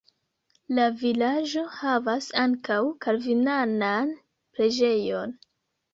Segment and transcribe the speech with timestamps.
[0.77, 4.13] La vilaĝo havas ankaŭ kalvinanan
[4.57, 5.37] preĝejon.